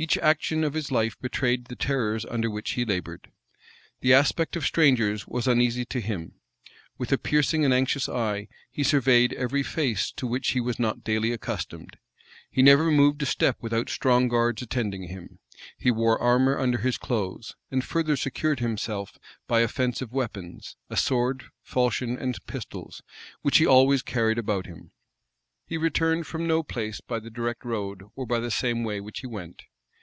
Each 0.00 0.16
action 0.18 0.62
of 0.62 0.74
his 0.74 0.92
life 0.92 1.20
betrayed 1.20 1.64
the 1.64 1.74
terrors 1.74 2.24
under 2.24 2.48
which 2.48 2.74
he 2.74 2.84
labored. 2.84 3.32
The 4.00 4.14
aspect 4.14 4.54
of 4.54 4.64
strangers 4.64 5.26
was 5.26 5.48
uneasy 5.48 5.84
to 5.86 6.00
him: 6.00 6.34
with 6.98 7.10
a 7.10 7.18
piercing 7.18 7.64
and 7.64 7.74
anxious 7.74 8.08
eye 8.08 8.46
he 8.70 8.84
surveyed 8.84 9.32
every 9.32 9.64
face 9.64 10.12
to 10.12 10.28
which 10.28 10.50
he 10.50 10.60
was 10.60 10.78
not 10.78 11.02
daily 11.02 11.32
accustomed. 11.32 11.96
He 12.48 12.62
never 12.62 12.92
moved 12.92 13.22
a 13.24 13.26
step 13.26 13.56
without 13.60 13.90
strong 13.90 14.28
guards 14.28 14.62
attending 14.62 15.08
him: 15.08 15.40
he 15.76 15.90
wore 15.90 16.16
armor 16.22 16.56
under 16.56 16.78
his 16.78 16.96
clothes, 16.96 17.56
and 17.68 17.84
further 17.84 18.16
secured 18.16 18.60
himself 18.60 19.18
by 19.48 19.62
offensive 19.62 20.12
weapons, 20.12 20.76
a 20.88 20.96
sword, 20.96 21.46
falchion, 21.64 22.16
and 22.16 22.38
pistols, 22.46 23.02
which 23.42 23.58
he 23.58 23.66
always 23.66 24.02
carried 24.02 24.38
about 24.38 24.66
him. 24.66 24.92
He 25.66 25.76
returned 25.76 26.24
from 26.28 26.46
no 26.46 26.62
place 26.62 27.00
by 27.00 27.18
the 27.18 27.30
direct 27.30 27.64
road, 27.64 28.04
or 28.14 28.26
by 28.28 28.38
the 28.38 28.52
same 28.52 28.84
way 28.84 29.00
which 29.00 29.22
he 29.22 29.26
went. 29.26 29.64